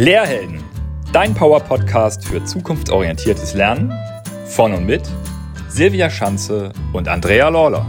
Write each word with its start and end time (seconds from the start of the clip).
Lehrhelden, 0.00 0.62
dein 1.12 1.34
Power-Podcast 1.34 2.24
für 2.24 2.44
zukunftsorientiertes 2.44 3.54
Lernen 3.54 3.92
von 4.46 4.72
und 4.72 4.86
mit 4.86 5.02
Silvia 5.66 6.08
Schanze 6.08 6.72
und 6.92 7.08
Andrea 7.08 7.48
Lawler. 7.48 7.84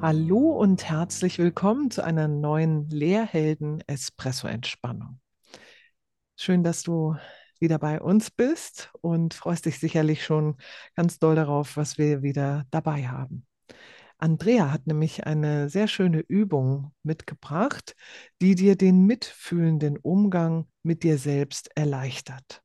Hallo 0.00 0.52
und 0.52 0.82
herzlich 0.82 1.38
willkommen 1.38 1.90
zu 1.90 2.02
einer 2.02 2.26
neuen 2.26 2.88
Lehrhelden 2.88 3.84
Espresso 3.86 4.48
Entspannung. 4.48 5.20
Schön, 6.36 6.64
dass 6.64 6.82
du 6.82 7.16
wieder 7.58 7.78
bei 7.78 8.00
uns 8.00 8.30
bist 8.30 8.90
und 9.02 9.34
freust 9.34 9.66
dich 9.66 9.78
sicherlich 9.78 10.24
schon 10.24 10.56
ganz 10.96 11.18
doll 11.18 11.34
darauf, 11.34 11.76
was 11.76 11.98
wir 11.98 12.22
wieder 12.22 12.64
dabei 12.70 13.08
haben. 13.08 13.46
Andrea 14.22 14.70
hat 14.70 14.86
nämlich 14.86 15.26
eine 15.26 15.68
sehr 15.68 15.88
schöne 15.88 16.20
Übung 16.20 16.92
mitgebracht, 17.02 17.96
die 18.42 18.54
dir 18.54 18.76
den 18.76 19.06
mitfühlenden 19.06 19.96
Umgang 19.96 20.66
mit 20.82 21.02
dir 21.02 21.18
selbst 21.18 21.70
erleichtert. 21.74 22.62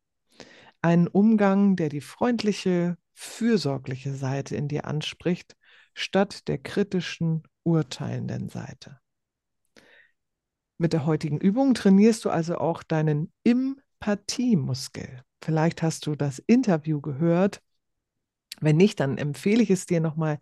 Ein 0.82 1.08
Umgang, 1.08 1.76
der 1.76 1.90
die 1.90 2.02
freundliche, 2.02 2.98
fürsorgliche 3.14 4.14
Seite 4.14 4.56
in 4.56 4.68
dir 4.68 4.86
anspricht, 4.86 5.56
statt 5.94 6.48
der 6.48 6.58
kritischen, 6.58 7.44
urteilenden 7.64 8.50
Seite. 8.50 9.00
Mit 10.78 10.92
der 10.92 11.06
heutigen 11.06 11.40
Übung 11.40 11.74
trainierst 11.74 12.26
du 12.26 12.30
also 12.30 12.58
auch 12.58 12.84
deinen 12.84 13.32
Empathiemuskel. 13.46 15.24
Vielleicht 15.42 15.82
hast 15.82 16.06
du 16.06 16.16
das 16.16 16.40
Interview 16.40 17.00
gehört. 17.00 17.62
Wenn 18.60 18.78
nicht, 18.78 19.00
dann 19.00 19.18
empfehle 19.18 19.64
ich 19.64 19.70
es 19.70 19.86
dir 19.86 20.02
nochmal 20.02 20.40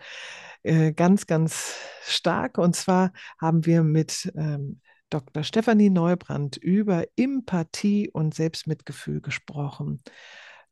äh, 0.64 0.94
ganz, 0.94 1.28
ganz 1.28 1.76
stark. 2.06 2.58
Und 2.58 2.76
zwar 2.76 3.14
haben 3.40 3.66
wir 3.66 3.84
mit 3.84 4.32
ähm, 4.36 4.82
Dr. 5.10 5.44
Stefanie 5.44 5.90
Neubrand 5.90 6.58
über 6.58 7.06
Empathie 7.16 8.10
und 8.10 8.34
Selbstmitgefühl 8.34 9.22
gesprochen. 9.22 10.02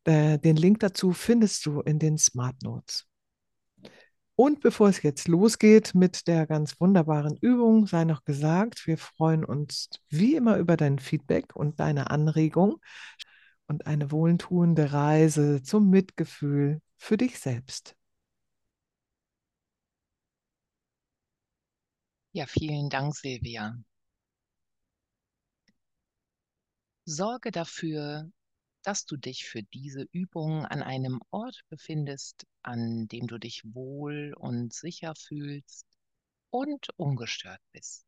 Äh, 0.03 0.39
den 0.39 0.55
Link 0.55 0.79
dazu 0.79 1.13
findest 1.13 1.65
du 1.65 1.81
in 1.81 1.99
den 1.99 2.17
Smart 2.17 2.61
Notes. 2.63 3.05
Und 4.35 4.61
bevor 4.61 4.89
es 4.89 5.03
jetzt 5.03 5.27
losgeht 5.27 5.93
mit 5.93 6.27
der 6.27 6.47
ganz 6.47 6.79
wunderbaren 6.81 7.37
Übung, 7.37 7.85
sei 7.85 8.05
noch 8.05 8.23
gesagt, 8.23 8.87
wir 8.87 8.97
freuen 8.97 9.45
uns 9.45 9.89
wie 10.09 10.35
immer 10.35 10.57
über 10.57 10.77
dein 10.77 10.97
Feedback 10.97 11.55
und 11.55 11.79
deine 11.79 12.09
Anregung 12.09 12.77
und 13.67 13.85
eine 13.85 14.11
wohltuende 14.11 14.93
Reise 14.93 15.61
zum 15.61 15.91
Mitgefühl 15.91 16.81
für 16.97 17.17
dich 17.17 17.39
selbst. 17.39 17.95
Ja, 22.33 22.45
vielen 22.45 22.89
Dank, 22.89 23.15
Silvia. 23.15 23.77
Sorge 27.05 27.51
dafür, 27.51 28.31
dass 28.83 29.05
du 29.05 29.17
dich 29.17 29.45
für 29.45 29.63
diese 29.63 30.07
Übung 30.11 30.65
an 30.65 30.81
einem 30.81 31.21
Ort 31.29 31.61
befindest, 31.69 32.47
an 32.63 33.07
dem 33.07 33.27
du 33.27 33.37
dich 33.37 33.63
wohl 33.73 34.33
und 34.37 34.73
sicher 34.73 35.13
fühlst 35.15 35.85
und 36.49 36.89
ungestört 36.97 37.61
bist. 37.73 38.05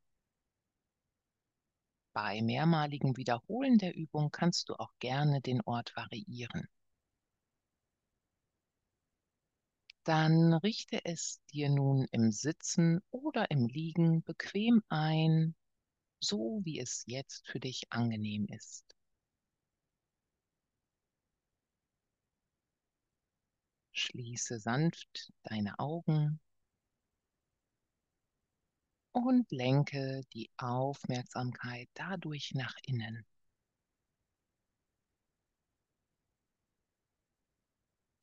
Bei 2.13 2.41
mehrmaligem 2.41 3.17
Wiederholen 3.17 3.77
der 3.77 3.95
Übung 3.95 4.31
kannst 4.31 4.69
du 4.69 4.75
auch 4.75 4.93
gerne 4.99 5.41
den 5.41 5.61
Ort 5.61 5.95
variieren. 5.95 6.67
Dann 10.05 10.53
richte 10.53 11.03
es 11.03 11.41
dir 11.51 11.69
nun 11.69 12.07
im 12.11 12.31
Sitzen 12.31 13.01
oder 13.11 13.51
im 13.51 13.67
Liegen 13.67 14.23
bequem 14.23 14.81
ein, 14.87 15.55
so 16.19 16.61
wie 16.63 16.79
es 16.79 17.03
jetzt 17.07 17.47
für 17.47 17.59
dich 17.59 17.91
angenehm 17.91 18.47
ist. 18.47 18.95
Schließe 23.93 24.59
sanft 24.59 25.33
deine 25.43 25.79
Augen 25.79 26.39
und 29.11 29.49
lenke 29.51 30.21
die 30.33 30.51
Aufmerksamkeit 30.57 31.89
dadurch 31.93 32.53
nach 32.53 32.75
innen. 32.85 33.25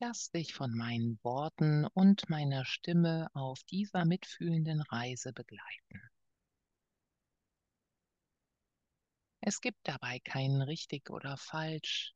Lass 0.03 0.31
dich 0.31 0.55
von 0.55 0.75
meinen 0.75 1.19
Worten 1.21 1.85
und 1.85 2.27
meiner 2.27 2.65
Stimme 2.65 3.29
auf 3.35 3.61
dieser 3.65 4.03
mitfühlenden 4.03 4.81
Reise 4.81 5.31
begleiten. 5.31 6.01
Es 9.41 9.61
gibt 9.61 9.77
dabei 9.83 10.17
kein 10.17 10.63
richtig 10.63 11.11
oder 11.11 11.37
falsch. 11.37 12.15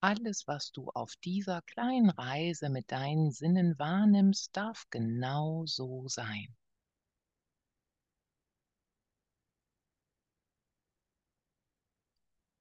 Alles, 0.00 0.46
was 0.46 0.70
du 0.70 0.90
auf 0.90 1.16
dieser 1.24 1.60
kleinen 1.62 2.10
Reise 2.10 2.68
mit 2.68 2.92
deinen 2.92 3.32
Sinnen 3.32 3.76
wahrnimmst, 3.80 4.56
darf 4.56 4.84
genau 4.90 5.66
so 5.66 6.06
sein. 6.06 6.56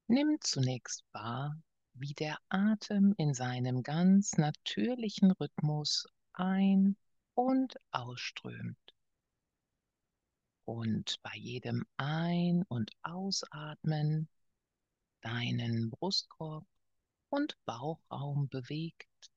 Nimm 0.07 0.37
zunächst 0.41 1.03
wahr, 1.11 1.55
wie 1.99 2.13
der 2.13 2.37
Atem 2.49 3.13
in 3.17 3.33
seinem 3.33 3.83
ganz 3.83 4.37
natürlichen 4.37 5.31
Rhythmus 5.31 6.05
ein- 6.33 6.95
und 7.33 7.75
ausströmt. 7.91 8.77
Und 10.65 11.15
bei 11.23 11.35
jedem 11.35 11.85
Ein- 11.97 12.63
und 12.67 12.91
Ausatmen 13.01 14.27
deinen 15.21 15.89
Brustkorb 15.89 16.65
und 17.29 17.57
Bauchraum 17.65 18.49
bewegt, 18.49 19.31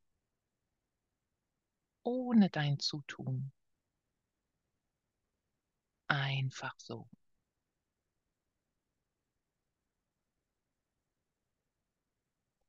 ohne 2.03 2.51
dein 2.51 2.79
Zutun. 2.79 3.53
Einfach 6.09 6.75
so. 6.79 7.09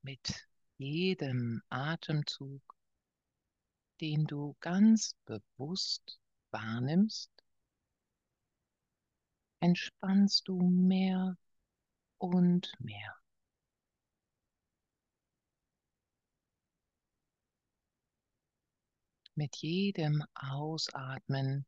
Mit 0.03 0.47
jedem 0.77 1.61
Atemzug, 1.69 2.61
den 3.99 4.25
du 4.25 4.55
ganz 4.59 5.15
bewusst 5.25 6.19
wahrnimmst, 6.49 7.31
entspannst 9.59 10.47
du 10.47 10.59
mehr 10.59 11.37
und 12.17 12.73
mehr. 12.79 13.15
Mit 19.35 19.55
jedem 19.57 20.23
Ausatmen 20.33 21.65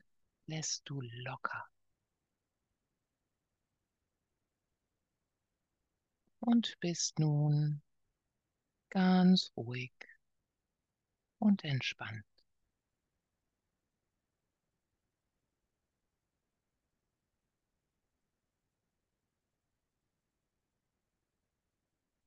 lässt 0.48 0.90
du 0.90 1.02
locker. 1.02 1.66
Und 6.40 6.78
bist 6.82 7.20
nun 7.20 7.82
ganz 8.94 9.52
ruhig 9.58 9.92
und 11.40 11.64
entspannt. 11.64 12.24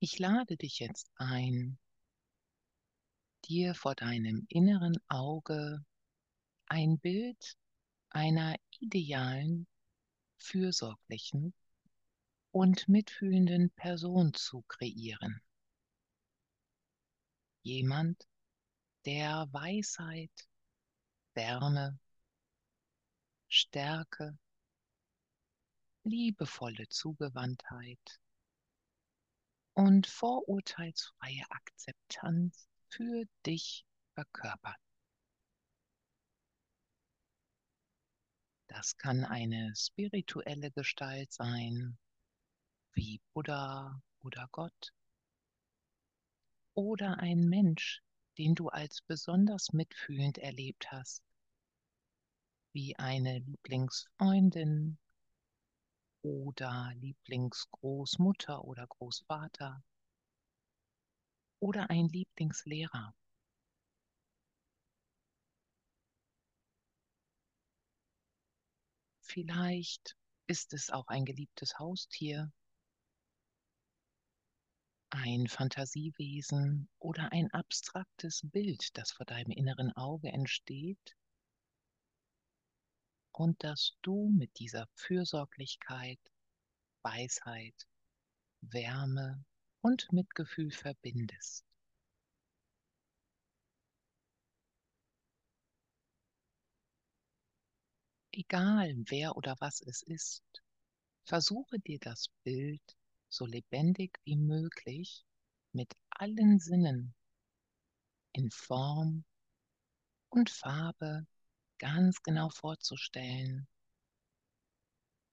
Ich 0.00 0.19
lade 0.19 0.56
dich 0.56 0.81
jetzt 0.81 1.09
ein, 1.15 1.78
dir 3.44 3.77
vor 3.77 3.94
deinem 3.94 4.44
inneren 4.48 4.98
Auge 5.06 5.84
ein 6.66 6.98
Bild 6.98 7.56
einer 8.10 8.56
idealen, 8.81 9.69
fürsorglichen 10.37 11.54
und 12.50 12.88
mitfühlenden 12.88 13.71
Person 13.71 14.34
zu 14.34 14.62
kreieren 14.62 15.46
jemand, 17.66 18.28
der 19.07 19.48
Weisheit, 19.51 20.30
Wärme, 21.34 21.98
Stärke, 23.48 24.39
liebevolle 26.04 26.89
Zugewandtheit 26.89 28.21
und 29.74 30.07
vorurteilsfreie 30.07 31.42
Akzeptanz 31.51 32.68
für 32.89 33.24
dich 33.45 33.84
verkörpert. 34.15 34.80
Das 38.69 38.97
kann 38.97 39.24
eine 39.24 39.74
spirituelle 39.74 40.71
Gestalt 40.71 41.33
sein, 41.33 41.98
wie 42.92 43.21
Buddha 43.33 44.01
oder 44.21 44.48
Gott 44.53 44.92
oder 46.77 47.19
ein 47.19 47.49
Mensch, 47.49 48.03
den 48.39 48.55
du 48.55 48.69
als 48.69 49.01
besonders 49.03 49.73
mitfühlend 49.73 50.39
erlebt 50.39 50.93
hast, 50.93 51.23
wie 52.73 52.95
eine 52.97 53.39
Lieblingsfreundin 53.39 54.99
oder 56.23 56.93
Lieblingsgroßmutter 56.97 58.63
oder 58.63 58.87
Großvater? 58.87 59.83
Oder 61.61 61.89
ein 61.89 62.09
Lieblingslehrer. 62.09 63.15
Vielleicht 69.22 70.15
ist 70.47 70.75
es 70.75 70.91
auch 70.91 71.09
ein 71.09 71.25
geliebtes 71.25 71.79
Haustier, 71.79 72.53
ein 75.16 75.48
Fantasiewesen 75.48 76.89
oder 76.98 77.33
ein 77.33 77.51
abstraktes 77.53 78.42
Bild, 78.45 78.97
das 78.98 79.13
vor 79.13 79.24
deinem 79.24 79.51
inneren 79.51 79.91
Auge 79.97 80.28
entsteht 80.28 81.16
und 83.33 83.63
das 83.65 83.97
du 84.03 84.30
mit 84.30 84.59
dieser 84.59 84.86
Fürsorglichkeit, 84.95 86.21
Weisheit, 87.03 87.86
Wärme 88.60 89.45
und 89.80 90.13
Mitgefühl 90.13 90.71
verbindest. 90.71 91.65
Egal 98.33 98.95
wer 99.09 99.34
oder 99.36 99.57
was 99.60 99.80
es 99.80 100.03
ist, 100.03 100.45
versuche 101.24 101.78
dir 101.78 101.98
das 101.98 102.28
Bild 102.45 102.96
so 103.28 103.47
lebendig 103.47 104.19
wie 104.25 104.37
möglich 104.37 105.25
mit 105.73 105.93
allen 106.11 106.59
Sinnen 106.59 107.15
in 108.33 108.51
Form 108.51 109.25
und 110.31 110.51
Farbe 110.51 111.27
ganz 111.78 112.23
genau 112.23 112.51
vorzustellen 112.51 113.67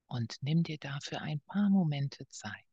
und 0.08 0.38
nimm 0.42 0.64
dir 0.64 0.78
dafür 0.78 1.22
ein 1.22 1.40
paar 1.42 1.70
Momente 1.70 2.28
Zeit. 2.30 2.73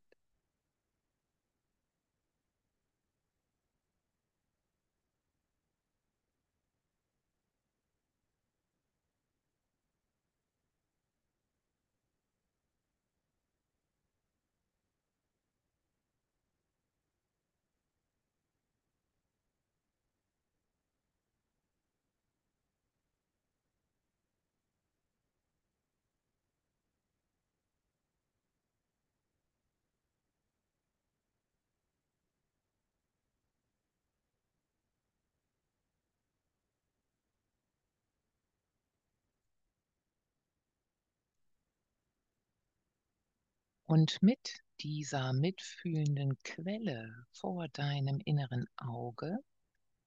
Und 43.90 44.22
mit 44.22 44.60
dieser 44.80 45.32
mitfühlenden 45.32 46.38
Quelle 46.44 47.26
vor 47.32 47.66
deinem 47.66 48.20
inneren 48.24 48.68
Auge 48.76 49.40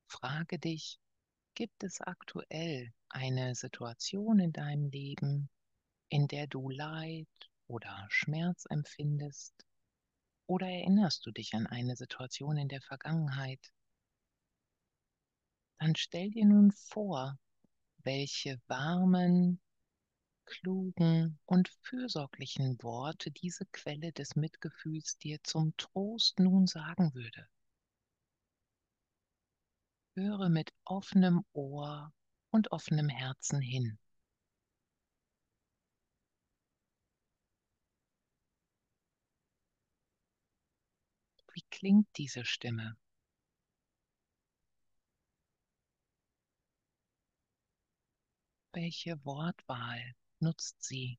frage 0.08 0.58
dich, 0.58 1.02
gibt 1.54 1.84
es 1.84 2.00
aktuell 2.00 2.94
eine 3.10 3.56
Situation 3.56 4.40
in 4.40 4.54
deinem 4.54 4.86
Leben, 4.86 5.50
in 6.08 6.30
der 6.30 6.48
du 6.48 6.70
Leid 6.70 7.28
oder 7.68 8.08
Schmerz 8.08 8.64
empfindest? 8.70 9.54
Oder 10.48 10.70
erinnerst 10.70 11.26
du 11.26 11.32
dich 11.32 11.54
an 11.54 11.68
eine 11.68 11.98
Situation 11.98 12.56
in 12.56 12.70
der 12.70 12.82
Vergangenheit? 12.82 13.74
Dann 15.80 15.98
stell 15.98 16.30
dir 16.30 16.46
nun 16.46 16.72
vor, 16.72 17.38
welche 17.98 18.62
warmen, 18.68 19.60
klugen 20.46 21.40
und 21.46 21.70
fürsorglichen 21.82 22.82
Worte 22.82 23.32
diese 23.32 23.66
Quelle 23.72 24.12
des 24.12 24.36
Mitgefühls 24.36 25.18
dir 25.18 25.42
zum 25.44 25.76
Trost 25.78 26.40
nun 26.40 26.68
sagen 26.68 27.14
würde. 27.14 27.48
Höre 30.16 30.50
mit 30.50 30.72
offenem 30.86 31.44
Ohr 31.54 32.14
und 32.52 32.72
offenem 32.72 33.10
Herzen 33.10 33.62
hin. 33.62 33.98
Wie 41.54 41.64
klingt 41.70 42.08
diese 42.18 42.46
Stimme? 42.46 42.98
Welche 48.74 49.24
Wortwahl 49.24 50.16
nutzt 50.44 50.84
sie? 50.84 51.18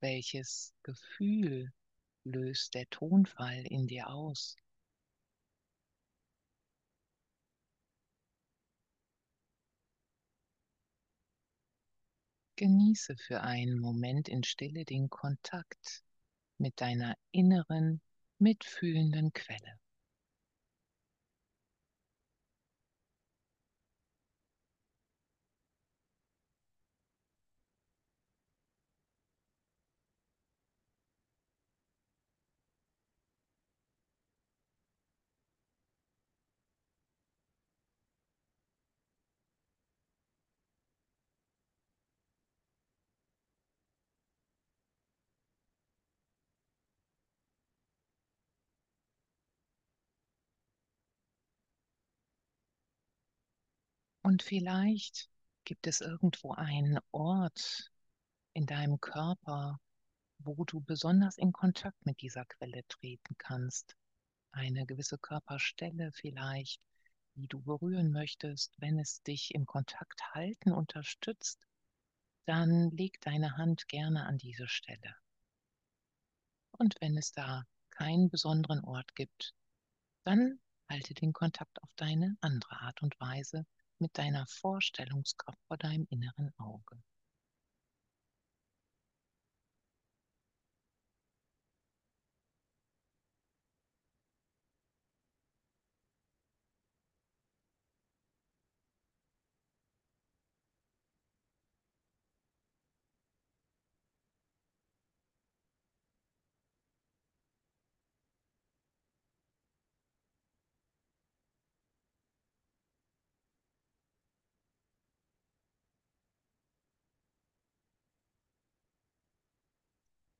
Welches 0.00 0.74
Gefühl 0.82 1.72
löst 2.24 2.74
der 2.74 2.90
Tonfall 2.90 3.64
in 3.66 3.86
dir 3.86 4.10
aus? 4.10 4.56
Genieße 12.56 13.18
für 13.18 13.42
einen 13.42 13.78
Moment 13.78 14.26
in 14.26 14.42
Stille 14.42 14.86
den 14.86 15.10
Kontakt 15.10 16.02
mit 16.56 16.80
deiner 16.80 17.14
inneren, 17.30 18.00
mitfühlenden 18.38 19.34
Quelle. 19.34 19.81
Und 54.22 54.42
vielleicht 54.42 55.28
gibt 55.64 55.86
es 55.86 56.00
irgendwo 56.00 56.52
einen 56.52 56.98
Ort 57.10 57.90
in 58.52 58.66
deinem 58.66 59.00
Körper, 59.00 59.80
wo 60.38 60.64
du 60.64 60.80
besonders 60.80 61.38
in 61.38 61.52
Kontakt 61.52 62.06
mit 62.06 62.20
dieser 62.20 62.44
Quelle 62.44 62.86
treten 62.88 63.36
kannst. 63.38 63.96
Eine 64.52 64.86
gewisse 64.86 65.18
Körperstelle 65.18 66.12
vielleicht, 66.12 66.80
die 67.34 67.48
du 67.48 67.60
berühren 67.60 68.12
möchtest. 68.12 68.74
Wenn 68.80 68.98
es 68.98 69.22
dich 69.22 69.54
im 69.54 69.66
Kontakt 69.66 70.34
halten 70.34 70.72
unterstützt, 70.72 71.66
dann 72.44 72.90
leg 72.90 73.20
deine 73.20 73.56
Hand 73.56 73.88
gerne 73.88 74.26
an 74.26 74.38
diese 74.38 74.68
Stelle. 74.68 75.16
Und 76.72 76.96
wenn 77.00 77.16
es 77.16 77.32
da 77.32 77.64
keinen 77.90 78.30
besonderen 78.30 78.84
Ort 78.84 79.14
gibt, 79.14 79.54
dann 80.24 80.60
halte 80.88 81.14
den 81.14 81.32
Kontakt 81.32 81.82
auf 81.82 81.92
deine 81.96 82.36
andere 82.40 82.80
Art 82.80 83.02
und 83.02 83.18
Weise 83.20 83.66
mit 84.02 84.18
deiner 84.18 84.46
Vorstellungskraft 84.48 85.58
vor 85.68 85.78
deinem 85.78 86.06
inneren 86.10 86.52
Auge. 86.58 87.00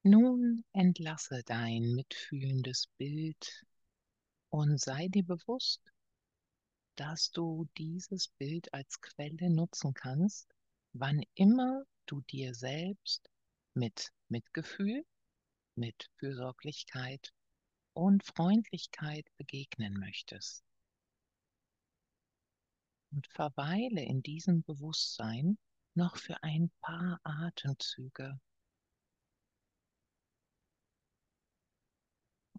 Nun 0.04 0.64
entlasse 0.72 1.44
dein 1.44 1.94
mitfühlendes 1.94 2.88
Bild 2.98 3.64
und 4.50 4.80
sei 4.80 5.06
dir 5.06 5.24
bewusst, 5.24 5.80
dass 6.96 7.30
du 7.30 7.68
dieses 7.78 8.26
Bild 8.26 8.74
als 8.74 9.00
Quelle 9.00 9.48
nutzen 9.48 9.94
kannst, 9.94 10.52
wann 10.92 11.22
immer 11.34 11.84
du 12.06 12.20
dir 12.22 12.52
selbst 12.52 13.30
mit 13.74 14.12
Mitgefühl, 14.28 15.06
mit 15.76 16.10
Fürsorglichkeit 16.16 17.32
und 17.92 18.24
Freundlichkeit 18.24 19.26
begegnen 19.36 20.00
möchtest. 20.00 20.64
Und 23.12 23.28
verweile 23.28 24.02
in 24.02 24.20
diesem 24.22 24.64
Bewusstsein 24.64 25.58
noch 25.94 26.16
für 26.16 26.42
ein 26.42 26.72
paar 26.80 27.20
Atemzüge. 27.22 28.40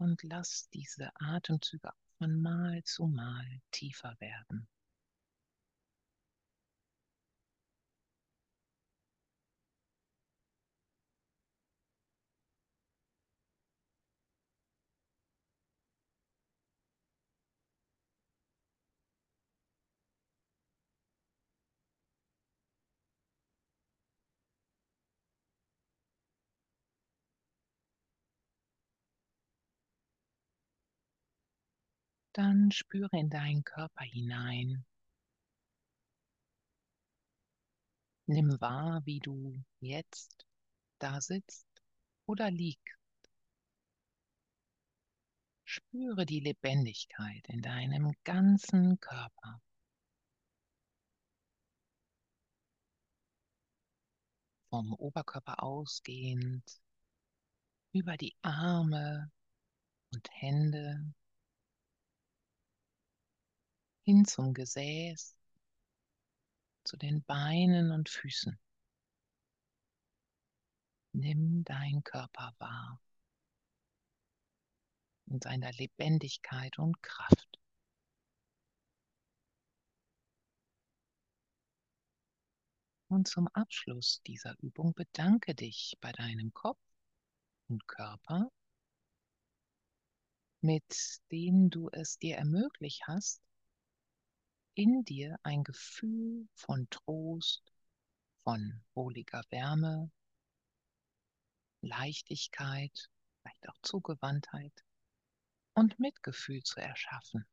Und 0.04 0.22
lass 0.24 0.68
diese 0.74 1.12
Atemzüge 1.16 1.94
von 2.18 2.42
Mal 2.42 2.84
zu 2.84 3.08
Mal 3.08 3.62
tiefer 3.72 4.14
werden. 4.20 4.68
Dann 32.34 32.72
spüre 32.72 33.16
in 33.20 33.30
deinen 33.30 33.64
Körper 33.64 34.04
hinein. 34.04 34.84
Nimm 38.26 38.60
wahr, 38.60 39.02
wie 39.06 39.20
du 39.20 39.64
jetzt 39.80 40.48
da 40.98 41.22
sitzt 41.22 41.68
oder 42.26 42.50
liegst. 42.50 42.98
Spüre 45.64 46.26
die 46.26 46.40
Lebendigkeit 46.40 47.48
in 47.50 47.62
deinem 47.62 48.14
ganzen 48.24 49.00
Körper. 49.00 49.62
Vom 54.70 54.94
Oberkörper 54.94 55.62
ausgehend, 55.62 56.64
über 57.92 58.18
die 58.18 58.36
Arme 58.42 59.32
und 60.12 60.28
Hände 60.32 61.14
hin 64.04 64.26
zum 64.26 64.54
Gesäß, 64.54 65.36
zu 66.84 66.98
den 66.98 67.24
Beinen 67.24 67.92
und 67.92 68.10
Füßen. 68.10 68.60
Nimm 71.14 71.64
deinen 71.64 72.04
Körper 72.04 72.54
wahr 72.60 73.00
in 75.28 75.40
seiner 75.40 75.72
Lebendigkeit 75.74 76.78
und 76.80 77.02
Kraft. 77.02 77.60
Und 83.08 83.28
zum 83.28 83.48
Abschluss 83.50 84.22
dieser 84.26 84.56
Übung 84.60 84.94
bedanke 84.96 85.54
dich 85.56 85.96
bei 86.02 86.12
deinem 86.12 86.52
Kopf 86.54 86.80
und 87.68 87.88
Körper, 87.88 88.52
mit 90.62 91.22
denen 91.32 91.70
du 91.70 91.90
es 91.92 92.18
dir 92.18 92.38
ermöglicht 92.38 93.04
hast, 93.08 93.42
in 94.76 95.04
dir 95.06 95.38
ein 95.44 95.64
Gefühl 95.64 96.48
von 96.54 96.88
Trost, 96.90 97.64
von 98.44 98.84
wohliger 98.94 99.44
Wärme, 99.50 100.12
Leichtigkeit, 101.82 103.10
vielleicht 103.42 103.70
auch 103.70 103.78
Zugewandtheit 103.82 104.74
und 105.74 106.00
Mitgefühl 106.00 106.64
zu 106.64 106.80
erschaffen. 106.80 107.46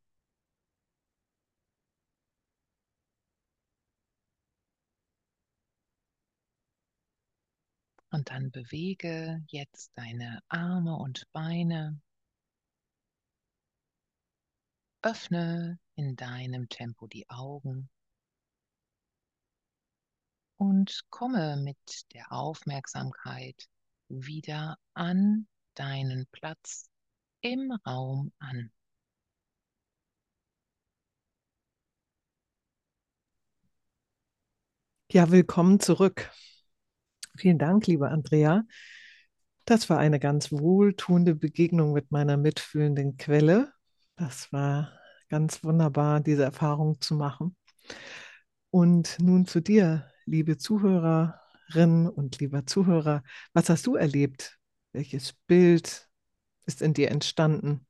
Und 8.12 8.30
dann 8.30 8.50
bewege 8.50 9.44
jetzt 9.48 9.92
deine 9.96 10.42
Arme 10.48 10.96
und 10.96 11.30
Beine 11.32 12.00
Öffne 15.02 15.78
in 15.94 16.14
deinem 16.14 16.68
Tempo 16.68 17.06
die 17.06 17.28
Augen 17.30 17.88
und 20.58 21.06
komme 21.08 21.56
mit 21.56 21.78
der 22.12 22.30
Aufmerksamkeit 22.30 23.66
wieder 24.08 24.76
an 24.92 25.46
deinen 25.74 26.26
Platz 26.32 26.90
im 27.40 27.72
Raum 27.86 28.30
an. 28.38 28.70
Ja, 35.10 35.30
willkommen 35.30 35.80
zurück. 35.80 36.30
Vielen 37.38 37.58
Dank, 37.58 37.86
liebe 37.86 38.10
Andrea. 38.10 38.64
Das 39.64 39.88
war 39.88 39.98
eine 39.98 40.20
ganz 40.20 40.52
wohltuende 40.52 41.34
Begegnung 41.34 41.92
mit 41.94 42.10
meiner 42.10 42.36
mitfühlenden 42.36 43.16
Quelle 43.16 43.72
das 44.20 44.52
war 44.52 44.92
ganz 45.30 45.64
wunderbar, 45.64 46.20
diese 46.20 46.44
Erfahrung 46.44 47.00
zu 47.00 47.14
machen. 47.14 47.56
Und 48.68 49.18
nun 49.18 49.46
zu 49.46 49.60
dir, 49.60 50.10
liebe 50.26 50.58
Zuhörerin 50.58 52.06
und 52.06 52.38
lieber 52.38 52.66
Zuhörer. 52.66 53.22
Was 53.54 53.70
hast 53.70 53.86
du 53.86 53.96
erlebt? 53.96 54.58
Welches 54.92 55.32
Bild 55.46 56.08
ist 56.66 56.82
in 56.82 56.92
dir 56.92 57.10
entstanden? 57.10 57.86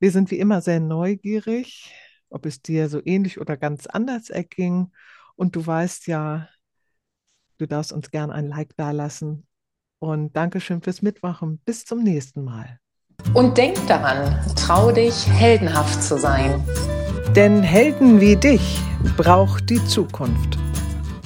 Wir 0.00 0.10
sind 0.10 0.32
wie 0.32 0.40
immer 0.40 0.60
sehr 0.60 0.80
neugierig, 0.80 1.94
ob 2.28 2.44
es 2.44 2.60
dir 2.60 2.88
so 2.88 3.00
ähnlich 3.04 3.40
oder 3.40 3.56
ganz 3.56 3.86
anders 3.86 4.28
erging. 4.28 4.92
Und 5.36 5.54
du 5.54 5.64
weißt 5.64 6.08
ja, 6.08 6.48
du 7.58 7.66
darfst 7.66 7.92
uns 7.92 8.10
gern 8.10 8.32
ein 8.32 8.48
Like 8.48 8.74
dalassen. 8.76 9.46
Und 10.00 10.36
Dankeschön 10.36 10.82
fürs 10.82 11.00
Mitmachen. 11.02 11.60
Bis 11.60 11.84
zum 11.84 12.02
nächsten 12.02 12.42
Mal. 12.42 12.80
Und 13.34 13.58
denk 13.58 13.86
daran, 13.86 14.38
trau 14.56 14.90
dich, 14.90 15.28
heldenhaft 15.28 16.02
zu 16.02 16.18
sein. 16.18 16.64
Denn 17.36 17.62
Helden 17.62 18.20
wie 18.20 18.36
dich 18.36 18.80
braucht 19.16 19.68
die 19.70 19.84
Zukunft. 19.84 20.58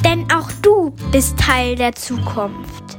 Denn 0.04 0.26
auch 0.32 0.50
du 0.62 0.92
bist 1.12 1.38
Teil 1.38 1.76
der 1.76 1.94
Zukunft. 1.94 2.91